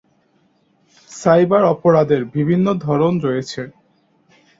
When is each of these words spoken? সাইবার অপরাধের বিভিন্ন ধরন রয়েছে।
সাইবার 1.11 1.63
অপরাধের 1.65 2.21
বিভিন্ন 2.35 2.67
ধরন 2.85 3.13
রয়েছে। 3.19 3.61